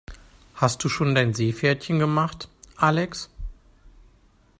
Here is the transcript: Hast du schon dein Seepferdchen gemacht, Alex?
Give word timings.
Hast 0.55 0.83
du 0.83 0.89
schon 0.89 1.13
dein 1.13 1.35
Seepferdchen 1.35 1.99
gemacht, 1.99 2.49
Alex? 2.75 3.29